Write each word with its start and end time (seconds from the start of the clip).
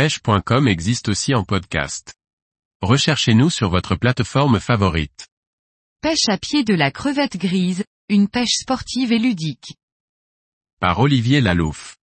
pêche.com 0.00 0.66
existe 0.66 1.10
aussi 1.10 1.34
en 1.34 1.44
podcast. 1.44 2.14
Recherchez-nous 2.80 3.50
sur 3.50 3.68
votre 3.68 3.96
plateforme 3.96 4.58
favorite. 4.58 5.28
Pêche 6.00 6.26
à 6.28 6.38
pied 6.38 6.64
de 6.64 6.72
la 6.72 6.90
crevette 6.90 7.36
grise, 7.36 7.84
une 8.08 8.26
pêche 8.26 8.54
sportive 8.54 9.12
et 9.12 9.18
ludique. 9.18 9.74
Par 10.78 11.00
Olivier 11.00 11.42
Lalouf. 11.42 11.98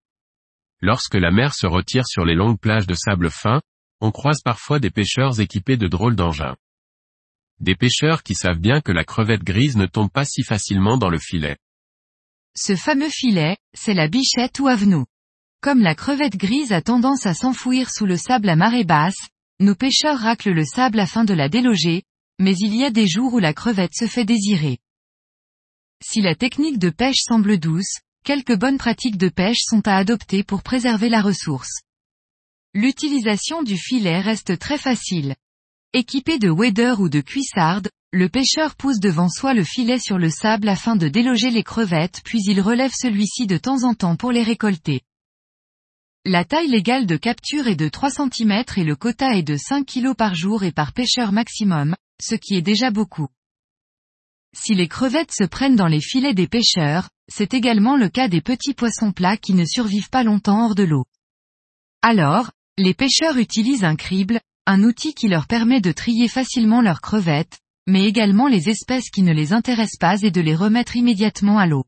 Lorsque 0.80 1.16
la 1.16 1.32
mer 1.32 1.56
se 1.56 1.66
retire 1.66 2.06
sur 2.06 2.24
les 2.24 2.36
longues 2.36 2.60
plages 2.60 2.86
de 2.86 2.94
sable 2.94 3.32
fin, 3.32 3.64
on 4.00 4.12
croise 4.12 4.44
parfois 4.44 4.78
des 4.78 4.92
pêcheurs 4.92 5.40
équipés 5.40 5.78
de 5.78 5.88
drôles 5.88 6.16
d'engins. 6.16 6.56
Des 7.60 7.76
pêcheurs 7.76 8.22
qui 8.22 8.36
savent 8.36 8.60
bien 8.60 8.80
que 8.80 8.92
la 8.92 9.06
crevette 9.06 9.44
grise 9.44 9.76
ne 9.76 9.88
tombe 9.88 10.12
pas 10.12 10.26
si 10.26 10.44
facilement 10.44 11.00
dans 11.00 11.10
le 11.10 11.18
filet. 11.18 11.58
Ce 12.56 12.76
fameux 12.76 13.10
filet, 13.10 13.58
c'est 13.74 13.96
la 13.96 14.08
bichette 14.08 14.60
ou 14.60 14.68
avenue. 14.68 15.06
Comme 15.62 15.82
la 15.82 15.96
crevette 15.96 16.38
grise 16.38 16.72
a 16.72 16.82
tendance 16.82 17.26
à 17.26 17.34
s'enfouir 17.34 17.90
sous 17.90 18.06
le 18.06 18.18
sable 18.18 18.50
à 18.50 18.56
marée 18.56 18.84
basse, 18.84 19.28
nos 19.60 19.74
pêcheurs 19.74 20.20
raclent 20.20 20.52
le 20.52 20.66
sable 20.66 21.00
afin 21.00 21.26
de 21.26 21.34
la 21.34 21.50
déloger, 21.50 22.04
mais 22.40 22.54
il 22.60 22.76
y 22.76 22.84
a 22.84 22.92
des 22.92 23.08
jours 23.08 23.34
où 23.34 23.40
la 23.40 23.54
crevette 23.54 23.96
se 23.96 24.06
fait 24.06 24.26
désirer. 24.26 24.78
Si 26.04 26.22
la 26.22 26.36
technique 26.36 26.78
de 26.78 26.92
pêche 26.92 27.24
semble 27.24 27.58
douce, 27.58 28.02
quelques 28.24 28.56
bonnes 28.56 28.78
pratiques 28.78 29.18
de 29.18 29.30
pêche 29.30 29.62
sont 29.62 29.88
à 29.88 29.96
adopter 29.96 30.44
pour 30.44 30.62
préserver 30.62 31.10
la 31.10 31.22
ressource. 31.22 31.82
L'utilisation 32.76 33.64
du 33.64 33.78
filet 33.78 34.20
reste 34.20 34.60
très 34.60 34.78
facile. 34.78 35.36
Équipé 35.94 36.38
de 36.38 36.50
waders 36.50 37.00
ou 37.00 37.10
de 37.10 37.22
cuissardes, 37.22 37.90
le 38.12 38.30
pêcheur 38.30 38.76
pousse 38.76 39.00
devant 39.00 39.30
soi 39.30 39.56
le 39.56 39.64
filet 39.64 40.00
sur 40.00 40.20
le 40.20 40.30
sable 40.30 40.70
afin 40.70 40.96
de 40.96 41.08
déloger 41.08 41.50
les 41.50 41.64
crevettes 41.64 42.22
puis 42.24 42.40
il 42.46 42.62
relève 42.62 42.92
celui-ci 42.96 43.48
de 43.48 43.58
temps 43.58 43.84
en 43.84 43.96
temps 43.96 44.16
pour 44.16 44.32
les 44.32 44.44
récolter. 44.44 45.02
La 46.30 46.44
taille 46.44 46.68
légale 46.68 47.06
de 47.06 47.16
capture 47.16 47.70
est 47.70 47.78
de 47.78 47.88
3 47.88 48.10
cm 48.10 48.66
et 48.76 48.84
le 48.84 48.98
quota 48.98 49.38
est 49.38 49.44
de 49.44 49.56
5 49.56 49.86
kg 49.86 50.14
par 50.14 50.36
jour 50.36 50.66
et 50.66 50.74
par 50.74 50.92
pêcheur 50.92 51.32
maximum, 51.32 51.96
ce 52.22 52.36
qui 52.36 52.56
est 52.56 52.62
déjà 52.62 52.92
beaucoup. 52.92 53.30
Si 54.54 54.76
les 54.76 54.90
crevettes 54.90 55.32
se 55.32 55.46
prennent 55.46 55.78
dans 55.78 55.88
les 55.88 56.02
filets 56.02 56.34
des 56.34 56.50
pêcheurs, 56.50 57.08
c'est 57.30 57.54
également 57.54 57.96
le 57.96 58.10
cas 58.10 58.28
des 58.28 58.42
petits 58.42 58.74
poissons 58.74 59.14
plats 59.14 59.38
qui 59.38 59.54
ne 59.54 59.64
survivent 59.64 60.10
pas 60.10 60.26
longtemps 60.26 60.66
hors 60.66 60.76
de 60.76 60.84
l'eau. 60.84 61.06
Alors, 62.02 62.52
les 62.78 62.94
pêcheurs 62.94 63.38
utilisent 63.38 63.86
un 63.86 63.96
crible, 63.96 64.42
un 64.66 64.84
outil 64.84 65.14
qui 65.14 65.30
leur 65.30 65.48
permet 65.48 65.80
de 65.80 65.94
trier 65.94 66.28
facilement 66.28 66.82
leurs 66.82 67.00
crevettes, 67.00 67.60
mais 67.88 68.04
également 68.04 68.50
les 68.50 68.68
espèces 68.68 69.10
qui 69.12 69.22
ne 69.22 69.32
les 69.32 69.54
intéressent 69.54 69.98
pas 69.98 70.22
et 70.24 70.32
de 70.32 70.42
les 70.42 70.56
remettre 70.56 70.98
immédiatement 70.98 71.58
à 71.58 71.68
l'eau. 71.68 71.86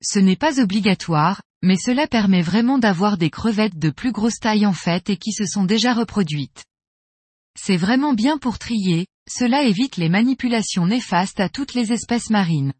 Ce 0.00 0.18
n'est 0.18 0.36
pas 0.36 0.58
obligatoire, 0.58 1.42
mais 1.62 1.76
cela 1.76 2.06
permet 2.06 2.42
vraiment 2.42 2.78
d'avoir 2.78 3.16
des 3.16 3.30
crevettes 3.30 3.78
de 3.78 3.90
plus 3.90 4.12
grosse 4.12 4.38
taille 4.38 4.66
en 4.66 4.72
fait 4.72 5.10
et 5.10 5.16
qui 5.16 5.32
se 5.32 5.44
sont 5.44 5.64
déjà 5.64 5.92
reproduites. 5.92 6.64
C'est 7.58 7.76
vraiment 7.76 8.14
bien 8.14 8.38
pour 8.38 8.58
trier, 8.58 9.06
cela 9.28 9.62
évite 9.62 9.96
les 9.96 10.08
manipulations 10.08 10.86
néfastes 10.86 11.40
à 11.40 11.48
toutes 11.48 11.74
les 11.74 11.92
espèces 11.92 12.30
marines. 12.30 12.72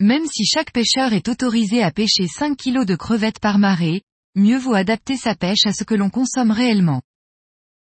Même 0.00 0.26
si 0.26 0.44
chaque 0.44 0.72
pêcheur 0.72 1.12
est 1.12 1.28
autorisé 1.28 1.82
à 1.82 1.90
pêcher 1.90 2.28
5 2.28 2.56
kg 2.56 2.84
de 2.84 2.96
crevettes 2.96 3.40
par 3.40 3.58
marée, 3.58 4.02
mieux 4.34 4.58
vaut 4.58 4.74
adapter 4.74 5.16
sa 5.16 5.34
pêche 5.34 5.64
à 5.64 5.72
ce 5.72 5.84
que 5.84 5.94
l'on 5.94 6.10
consomme 6.10 6.50
réellement. 6.50 7.02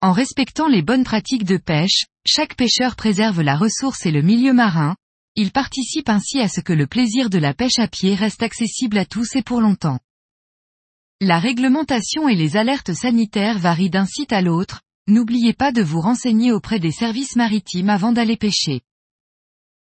En 0.01 0.11
respectant 0.11 0.67
les 0.67 0.83
bonnes 0.83 1.05
pratiques 1.05 1.45
de 1.45 1.57
pêche, 1.57 2.07
chaque 2.27 2.57
pêcheur 2.57 2.97
préserve 2.97 3.41
la 3.41 3.57
ressource 3.57 4.05
et 4.05 4.11
le 4.11 4.23
milieu 4.23 4.53
marin, 4.53 4.97
il 5.35 5.51
participe 5.51 6.09
ainsi 6.09 6.41
à 6.41 6.49
ce 6.49 6.61
que 6.61 6.73
le 6.73 6.87
plaisir 6.87 7.31
de 7.31 7.39
la 7.39 7.55
pêche 7.55 7.79
à 7.79 7.89
pied 7.89 8.15
reste 8.15 8.43
accessible 8.43 8.99
à 8.99 9.07
tous 9.07 9.35
et 9.35 9.43
pour 9.43 9.61
longtemps. 9.61 9.99
La 11.21 11.39
réglementation 11.39 12.29
et 12.29 12.35
les 12.35 12.57
alertes 12.57 12.93
sanitaires 12.93 13.59
varient 13.59 13.91
d'un 13.91 14.07
site 14.07 14.33
à 14.33 14.43
l'autre, 14.43 14.83
n'oubliez 15.07 15.53
pas 15.53 15.73
de 15.73 15.83
vous 15.83 16.01
renseigner 16.01 16.53
auprès 16.53 16.81
des 16.81 16.91
services 16.91 17.37
maritimes 17.37 17.91
avant 17.91 18.13
d'aller 18.13 18.37
pêcher. 18.37 18.83